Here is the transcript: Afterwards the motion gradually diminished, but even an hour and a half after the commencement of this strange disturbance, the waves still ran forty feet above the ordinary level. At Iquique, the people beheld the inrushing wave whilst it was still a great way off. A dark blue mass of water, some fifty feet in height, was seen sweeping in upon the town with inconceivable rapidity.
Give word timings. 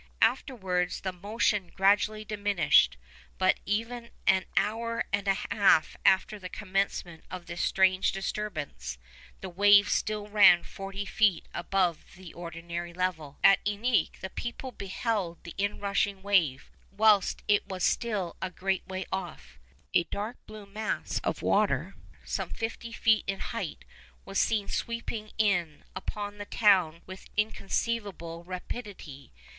Afterwards 0.23 1.01
the 1.01 1.13
motion 1.13 1.69
gradually 1.75 2.25
diminished, 2.25 2.97
but 3.37 3.59
even 3.67 4.09
an 4.25 4.45
hour 4.57 5.03
and 5.13 5.27
a 5.27 5.35
half 5.51 5.95
after 6.03 6.39
the 6.39 6.49
commencement 6.49 7.23
of 7.29 7.45
this 7.45 7.61
strange 7.61 8.11
disturbance, 8.11 8.97
the 9.41 9.47
waves 9.49 9.93
still 9.93 10.27
ran 10.27 10.63
forty 10.63 11.05
feet 11.05 11.47
above 11.53 12.15
the 12.15 12.33
ordinary 12.33 12.93
level. 12.93 13.37
At 13.43 13.59
Iquique, 13.63 14.21
the 14.21 14.31
people 14.31 14.71
beheld 14.71 15.43
the 15.43 15.53
inrushing 15.59 16.23
wave 16.23 16.71
whilst 16.89 17.43
it 17.47 17.67
was 17.67 17.83
still 17.83 18.35
a 18.41 18.49
great 18.49 18.87
way 18.87 19.05
off. 19.11 19.59
A 19.93 20.05
dark 20.05 20.37
blue 20.47 20.65
mass 20.65 21.19
of 21.23 21.43
water, 21.43 21.93
some 22.25 22.49
fifty 22.49 22.91
feet 22.91 23.23
in 23.27 23.37
height, 23.39 23.85
was 24.25 24.39
seen 24.39 24.67
sweeping 24.67 25.29
in 25.37 25.83
upon 25.95 26.39
the 26.39 26.45
town 26.45 27.03
with 27.05 27.29
inconceivable 27.37 28.43
rapidity. 28.43 29.31